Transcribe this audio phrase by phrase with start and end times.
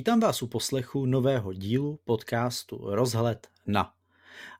[0.00, 3.92] Vítám vás u poslechu nového dílu podcastu Rozhled na.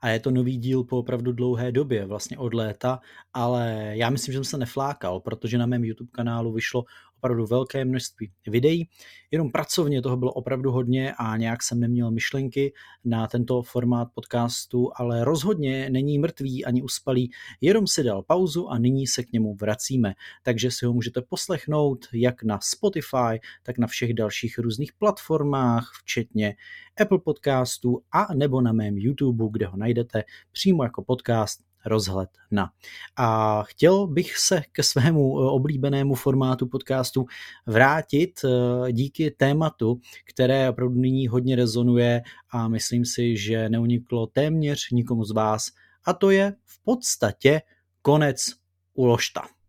[0.01, 3.01] A je to nový díl po opravdu dlouhé době, vlastně od léta,
[3.35, 6.85] ale já myslím, že jsem se neflákal, protože na mém YouTube kanálu vyšlo
[7.21, 8.89] opravdu velké množství videí.
[9.31, 12.73] Jenom pracovně toho bylo opravdu hodně a nějak jsem neměl myšlenky
[13.05, 17.31] na tento formát podcastu, ale rozhodně není mrtvý ani uspalý,
[17.61, 20.15] jenom si dal pauzu a nyní se k němu vracíme.
[20.43, 26.57] Takže si ho můžete poslechnout jak na Spotify, tak na všech dalších různých platformách, včetně
[27.01, 32.71] Apple podcastů a nebo na mém YouTube, kde ho najdete přímo jako podcast rozhled na.
[33.17, 37.27] A chtěl bych se ke svému eh, oblíbenému formátu podcastu
[37.67, 44.91] vrátit eh, díky tématu, které opravdu nyní hodně rezonuje a myslím si, že neuniklo téměř
[44.91, 45.67] nikomu z vás
[46.05, 47.63] a to je v podstatě
[48.03, 48.47] konec
[48.95, 49.60] uložta.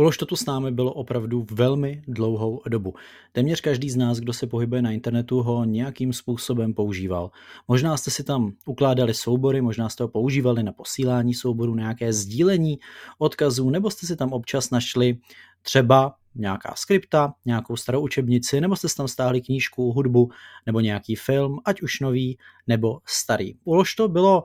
[0.00, 2.94] Ulož to tu s námi bylo opravdu velmi dlouhou dobu.
[3.32, 7.30] Téměř každý z nás, kdo se pohybuje na internetu, ho nějakým způsobem používal.
[7.68, 12.78] Možná jste si tam ukládali soubory, možná jste ho používali na posílání souborů, nějaké sdílení
[13.18, 15.18] odkazů, nebo jste si tam občas našli
[15.62, 20.30] třeba nějaká skripta, nějakou starou učebnici, nebo jste tam stáhli knížku, hudbu,
[20.66, 23.54] nebo nějaký film, ať už nový, nebo starý.
[23.64, 24.44] Ulož to bylo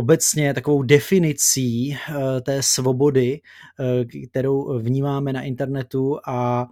[0.00, 6.66] obecně takovou definicí eh, té svobody, eh, kterou vnímáme na internetu a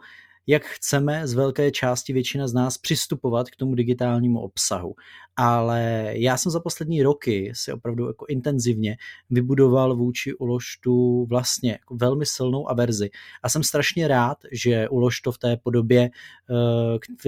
[0.47, 4.95] jak chceme z velké části většina z nás přistupovat k tomu digitálnímu obsahu.
[5.37, 8.97] Ale já jsem za poslední roky si opravdu jako intenzivně
[9.31, 13.11] vybudoval vůči Uložtu vlastně jako velmi silnou averzi.
[13.43, 16.11] A jsem strašně rád, že Uložto v té podobě,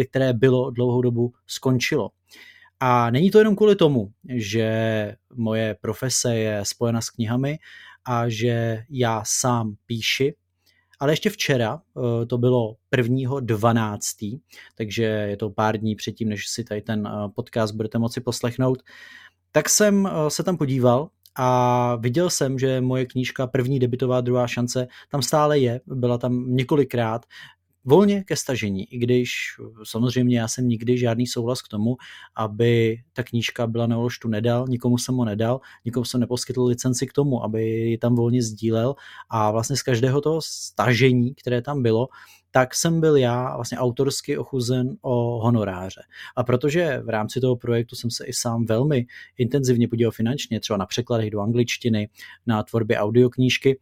[0.00, 2.10] eh, které bylo dlouhou dobu, skončilo.
[2.80, 7.58] A není to jenom kvůli tomu, že moje profese je spojena s knihami
[8.04, 10.34] a že já sám píši,
[11.00, 11.80] ale ještě včera,
[12.22, 14.40] eh, to bylo 1.12.,
[14.74, 18.82] takže je to pár dní předtím, než si tady ten eh, podcast budete moci poslechnout,
[19.52, 24.46] tak jsem eh, se tam podíval a viděl jsem, že moje knížka První debitová druhá
[24.46, 27.26] šance tam stále je, byla tam několikrát,
[27.84, 29.30] volně ke stažení, i když
[29.84, 31.96] samozřejmě já jsem nikdy žádný souhlas k tomu,
[32.36, 37.06] aby ta knížka byla na Ološtu nedal, nikomu jsem ho nedal, nikomu jsem neposkytl licenci
[37.06, 38.94] k tomu, aby ji tam volně sdílel
[39.30, 42.08] a vlastně z každého toho stažení, které tam bylo,
[42.50, 46.02] tak jsem byl já vlastně autorsky ochuzen o honoráře.
[46.36, 49.06] A protože v rámci toho projektu jsem se i sám velmi
[49.38, 52.08] intenzivně podíval finančně, třeba na překladech do angličtiny,
[52.46, 53.78] na tvorbě audioknížky,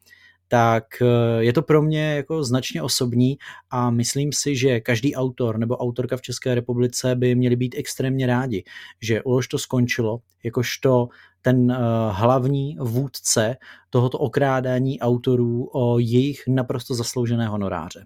[0.48, 3.38] tak eh, je to pro mě jako značně osobní
[3.70, 8.26] a myslím si, že každý autor nebo autorka v České republice by měli být extrémně
[8.26, 8.64] rádi,
[9.03, 11.08] že Ulož to skončilo, jakožto
[11.42, 11.76] ten eh,
[12.10, 13.56] hlavní vůdce
[13.91, 18.04] tohoto okrádání autorů o jejich naprosto zasloužené honoráře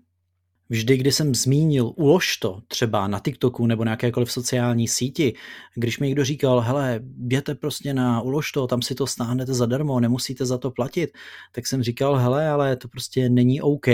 [0.72, 5.34] vždy, kdy jsem zmínil ulož to třeba na TikToku nebo na jakékoliv sociální síti,
[5.74, 10.00] když mi někdo říkal, hele, běte prostě na ulož to, tam si to stáhnete zadarmo,
[10.00, 11.10] nemusíte za to platit,
[11.52, 13.86] tak jsem říkal, hele, ale to prostě není OK,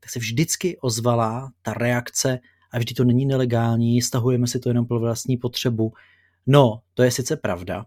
[0.00, 2.38] tak se vždycky ozvala ta reakce
[2.70, 5.92] a vždy to není nelegální, stahujeme si to jenom pro vlastní potřebu.
[6.46, 7.86] No, to je sice pravda,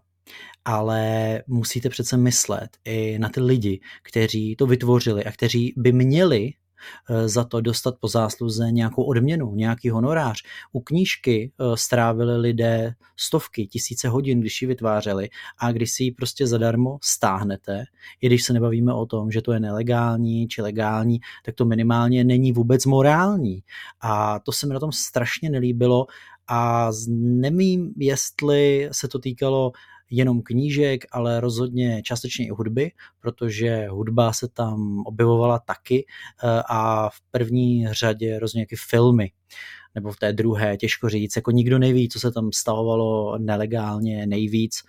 [0.64, 6.52] ale musíte přece myslet i na ty lidi, kteří to vytvořili a kteří by měli
[7.26, 10.42] za to dostat po zásluze nějakou odměnu, nějaký honorář.
[10.72, 16.12] U knížky eh, strávili lidé stovky, tisíce hodin, když ji vytvářeli a když si ji
[16.12, 17.84] prostě zadarmo stáhnete,
[18.20, 22.24] i když se nebavíme o tom, že to je nelegální či legální, tak to minimálně
[22.24, 23.62] není vůbec morální.
[24.00, 26.06] A to se mi na tom strašně nelíbilo
[26.48, 29.72] a nemím, jestli se to týkalo
[30.10, 36.06] jenom knížek, ale rozhodně částečně i hudby, protože hudba se tam objevovala taky
[36.44, 39.32] eh, a v první řadě rozhodně i filmy
[39.94, 44.82] nebo v té druhé, těžko říct, jako nikdo neví, co se tam stavovalo nelegálně nejvíc,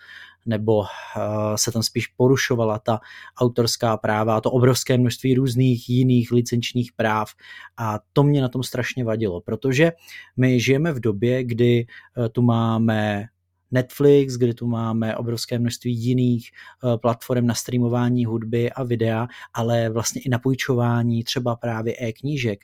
[0.46, 3.00] nebo eh, se tam spíš porušovala ta
[3.38, 7.30] autorská práva a to obrovské množství různých jiných licenčních práv
[7.78, 9.92] a to mě na tom strašně vadilo, protože
[10.38, 13.26] my žijeme v době, kdy eh, tu máme
[13.72, 19.90] Netflix, kde tu máme obrovské množství jiných eh, platform na streamování hudby a videa, ale
[19.90, 22.60] vlastně i na půjčování třeba právě e-knížek.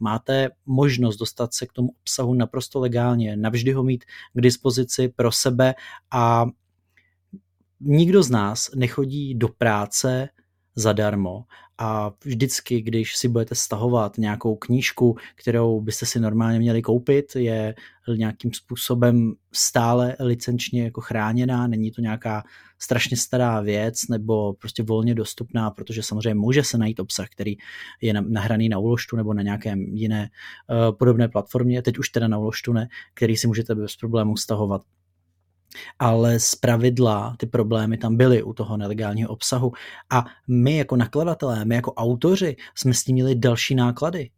[0.00, 4.04] Máte možnost dostat se k tomu obsahu naprosto legálně, navždy ho mít
[4.34, 5.74] k dispozici pro sebe
[6.10, 6.46] a
[7.80, 10.28] nikdo z nás nechodí do práce
[10.74, 11.44] zadarmo.
[11.78, 17.74] A vždycky, když si budete stahovat nějakou knížku, kterou byste si normálně měli koupit, je
[18.16, 22.42] nějakým způsobem stále licenčně jako chráněná, není to nějaká
[22.78, 27.56] strašně stará věc nebo prostě volně dostupná, protože samozřejmě může se najít obsah, který
[28.00, 30.30] je nahraný na uložtu nebo na nějakém jiné
[30.70, 34.82] uh, podobné platformě, teď už teda na uložtu ne, který si můžete bez problémů stahovat
[35.98, 39.72] ale z pravidla ty problémy tam byly u toho nelegálního obsahu
[40.10, 44.30] a my jako nakladatelé, my jako autoři jsme s tím měli další náklady.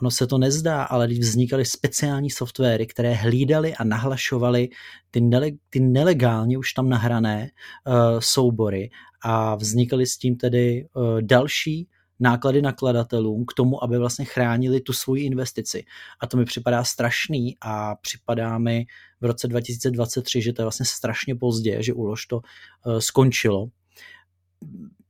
[0.00, 4.68] Ono se to nezdá, ale když vznikaly speciální softwary, které hlídaly a nahlašovaly
[5.10, 7.50] ty, nele, ty nelegálně už tam nahrané
[7.86, 8.90] uh, soubory
[9.24, 11.88] a vznikaly s tím tedy uh, další
[12.22, 15.84] náklady nakladatelům k tomu, aby vlastně chránili tu svoji investici.
[16.20, 18.86] A to mi připadá strašný a připadá mi
[19.20, 23.66] v roce 2023, že to je vlastně strašně pozdě, že ulož to uh, skončilo.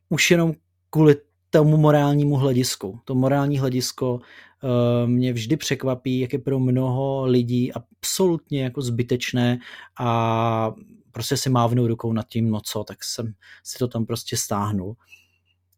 [0.09, 0.53] Už jenom
[0.91, 1.17] kvůli
[1.51, 3.01] tomu morálnímu hledisku.
[3.05, 4.21] To morální hledisko uh,
[5.11, 9.59] mě vždy překvapí, jak je pro mnoho lidí absolutně jako zbytečné
[10.01, 10.73] a
[11.13, 13.33] prostě si mávnou rukou nad tím, no co, tak jsem
[13.65, 14.97] si to tam prostě stáhnul.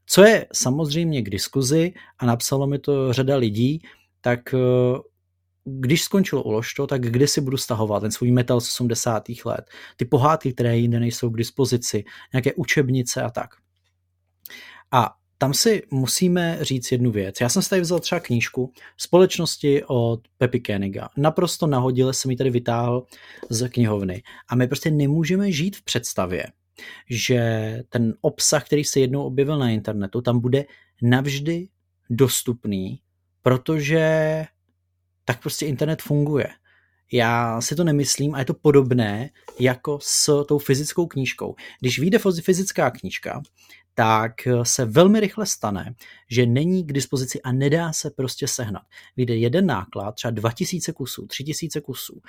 [0.06, 3.82] Co je samozřejmě k diskuzi a napsalo mi to řada lidí,
[4.20, 4.58] tak eh,
[5.64, 9.24] když skončilo uložto, tak kde si budu stahovat ten svůj metal z 80.
[9.44, 9.64] let,
[9.96, 13.50] ty pohádky, které jinde nejsou k dispozici, nějaké učebnice a tak.
[14.92, 17.40] A tam si musíme říct jednu věc.
[17.40, 21.08] Já jsem si tady vzal třeba knížku společnosti od Pepi Keniga.
[21.16, 23.06] Naprosto nahodile jsem ji tady vytáhl
[23.50, 24.22] z knihovny.
[24.48, 26.44] A my prostě nemůžeme žít v představě,
[27.10, 30.64] že ten obsah, který se jednou objevil na internetu, tam bude
[31.02, 31.68] navždy
[32.10, 33.00] dostupný,
[33.42, 34.44] protože
[35.24, 36.46] tak prostě internet funguje.
[37.12, 39.30] Já si to nemyslím a je to podobné
[39.60, 41.54] jako s tou fyzickou knížkou.
[41.80, 43.42] Když vyjde fyzická knížka,
[43.94, 44.32] tak
[44.62, 45.94] se velmi rychle stane,
[46.30, 48.82] že není k dispozici a nedá se prostě sehnat.
[49.16, 52.20] Vyjde jeden náklad, třeba 2000 kusů, 3000 kusů,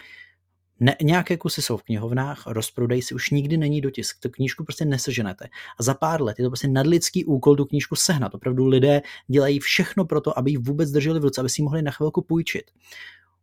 [0.79, 4.19] ne, nějaké kusy jsou v knihovnách, rozprodej si už nikdy není dotisk.
[4.19, 5.45] Tu knížku prostě neseženete.
[5.79, 8.35] A za pár let je to prostě nadlidský úkol tu knížku sehnat.
[8.35, 11.63] Opravdu lidé dělají všechno pro to, aby ji vůbec drželi v ruce, aby si ji
[11.63, 12.71] mohli na chvilku půjčit.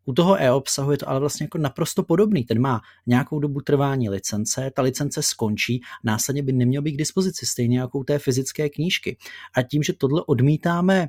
[0.04, 2.44] U toho e-obsahu je to ale vlastně jako naprosto podobný.
[2.44, 7.46] Ten má nějakou dobu trvání licence, ta licence skončí, následně by neměl být k dispozici,
[7.46, 9.16] stejně jako u té fyzické knížky.
[9.54, 11.08] A tím, že tohle odmítáme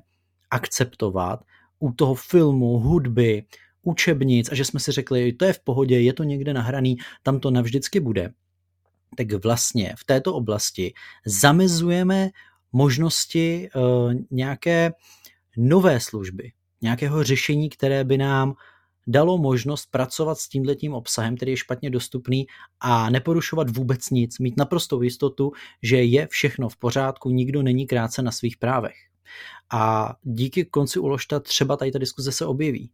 [0.52, 1.40] akceptovat,
[1.80, 3.46] u toho filmu, hudby,
[3.84, 7.40] učebnic a že jsme si řekli, to je v pohodě, je to někde nahraný, tam
[7.40, 8.34] to navždycky bude,
[9.18, 10.94] tak vlastně v této oblasti
[11.26, 12.30] zamezujeme
[12.72, 14.92] možnosti uh, nějaké
[15.58, 16.52] nové služby,
[16.82, 18.54] nějakého řešení, které by nám
[19.08, 22.48] dalo možnost pracovat s tímhletím obsahem, který je špatně dostupný
[22.80, 25.52] a neporušovat vůbec nic, mít naprostou jistotu,
[25.82, 28.96] že je všechno v pořádku, nikdo není krátce na svých právech.
[29.72, 32.92] A díky konci uložta třeba tady ta diskuze se objeví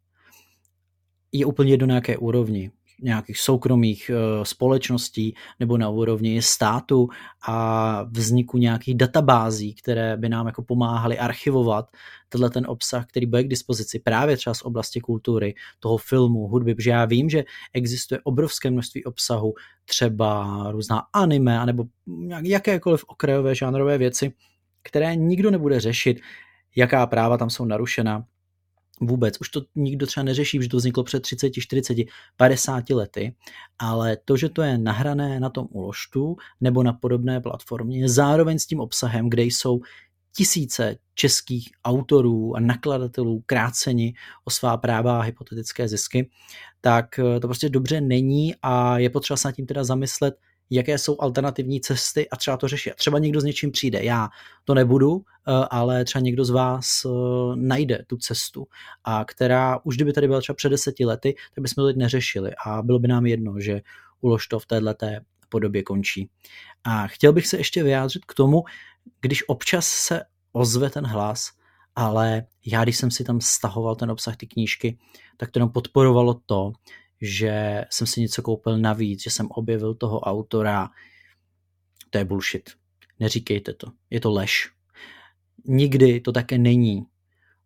[1.31, 2.71] je úplně jedno na jaké úrovni
[3.01, 7.07] nějakých soukromých uh, společností nebo na úrovni státu
[7.47, 11.85] a vzniku nějakých databází, které by nám jako pomáhaly archivovat
[12.29, 16.75] tenhle ten obsah, který bude k dispozici právě třeba z oblasti kultury, toho filmu, hudby,
[16.75, 17.43] protože já vím, že
[17.73, 19.53] existuje obrovské množství obsahu,
[19.85, 21.83] třeba různá anime, anebo
[22.43, 24.33] jakékoliv okrajové žánrové věci,
[24.83, 26.19] které nikdo nebude řešit,
[26.75, 28.25] jaká práva tam jsou narušena,
[29.01, 29.35] Vůbec.
[29.41, 31.97] Už to nikdo třeba neřeší, že to vzniklo před 30, 40,
[32.37, 33.35] 50 lety,
[33.79, 38.65] ale to, že to je nahrané na tom uložtu nebo na podobné platformě, zároveň s
[38.65, 39.79] tím obsahem, kde jsou
[40.35, 44.13] tisíce českých autorů a nakladatelů kráceni
[44.45, 46.29] o svá práva a hypotetické zisky,
[46.81, 50.35] tak to prostě dobře není a je potřeba se nad tím teda zamyslet,
[50.69, 52.95] jaké jsou alternativní cesty a třeba to řešit.
[52.95, 54.29] Třeba někdo s něčím přijde, já
[54.63, 57.09] to nebudu, eh, ale třeba někdo z vás eh,
[57.55, 58.67] najde tu cestu,
[59.03, 62.51] a která už kdyby tady byla třeba před deseti lety, tak bychom to teď neřešili
[62.65, 63.81] a bylo by nám jedno, že
[64.21, 65.05] ulož to v této
[65.49, 66.29] podobě končí.
[66.83, 68.63] A chtěl bych se ještě vyjádřit k tomu,
[69.21, 70.21] když občas se
[70.51, 71.51] ozve ten hlas,
[71.95, 74.97] ale já, když jsem si tam stahoval ten obsah ty knížky,
[75.37, 76.71] tak to jenom podporovalo to,
[77.21, 80.89] že jsem si něco koupil navíc, že jsem objevil toho autora.
[82.09, 82.69] To je bullshit.
[83.19, 83.87] Neříkejte to.
[84.09, 84.71] Je to lež.
[85.65, 87.05] Nikdy to také není.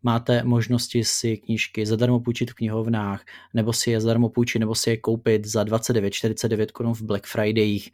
[0.03, 4.89] Máte možnosti si knížky zadarmo půjčit v knihovnách, nebo si je zadarmo půjčit, nebo si
[4.89, 7.91] je koupit za 29-49 korun v Black Fridayích.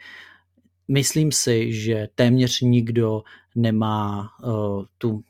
[0.88, 3.24] Myslím si, že téměř nikdo
[3.56, 5.24] nemá uh, tu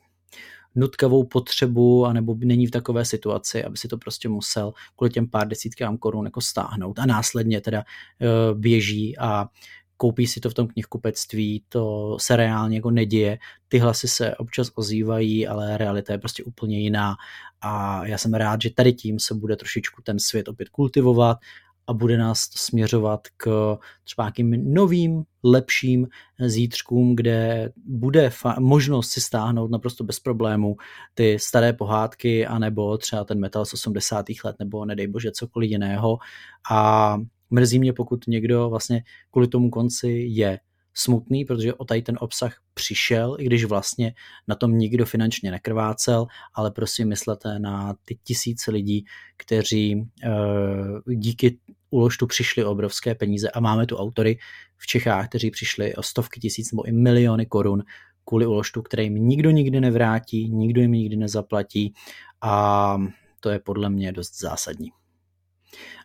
[0.74, 5.48] nutkavou potřebu, anebo není v takové situaci, aby si to prostě musel kvůli těm pár
[5.48, 7.78] desítkám korun jako stáhnout a následně teda
[8.20, 9.46] eh, běží a
[10.00, 13.38] koupí si to v tom knihkupectví, to se reálně jako neděje.
[13.68, 17.16] Ty hlasy se občas ozývají, ale realita je prostě úplně jiná
[17.60, 21.38] a já jsem rád, že tady tím se bude trošičku ten svět opět kultivovat
[21.86, 26.08] a bude nás směřovat k třeba nějakým novým, lepším
[26.46, 30.76] zítřkům, kde bude možnost si stáhnout naprosto bez problémů
[31.14, 34.26] ty staré pohádky, anebo třeba ten metal z 80.
[34.44, 36.18] let, nebo nedej bože cokoliv jiného.
[36.70, 37.16] A
[37.50, 40.58] mrzí mě, pokud někdo vlastně kvůli tomu konci je
[41.02, 44.14] smutný, protože o tady ten obsah přišel, i když vlastně
[44.48, 49.04] na tom nikdo finančně nekrvácel, ale prosím myslete na ty tisíce lidí,
[49.36, 51.58] kteří uh, díky
[51.90, 54.38] uložtu přišli o obrovské peníze a máme tu autory
[54.76, 57.82] v Čechách, kteří přišli o stovky tisíc nebo i miliony korun
[58.24, 61.94] kvůli uložtu, který jim nikdo nikdy nevrátí, nikdo jim nikdy nezaplatí
[62.42, 62.96] a
[63.40, 64.90] to je podle mě dost zásadní.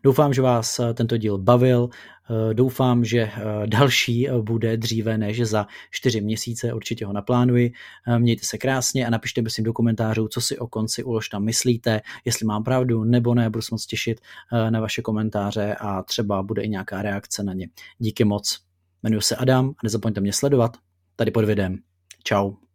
[0.04, 1.90] Doufám, že vás eh, tento díl bavil.
[1.90, 3.32] Eh, doufám, že eh,
[3.66, 6.74] další bude dříve než za čtyři měsíce.
[6.74, 7.72] Určitě ho naplánuji.
[8.18, 12.46] Mějte se krásně a napište prosím do komentářů, co si o konci Uložta myslíte, jestli
[12.46, 13.50] mám pravdu nebo ne.
[13.50, 14.22] Budu se moc těšit
[14.70, 17.70] na vaše komentáře a třeba bude i nějaká reakce na ně.
[17.98, 18.60] Díky moc.
[19.04, 20.78] Jmenuji se Adam a nezapomeňte mě sledovat
[21.16, 21.78] tady pod videem.
[22.24, 22.75] Ciao.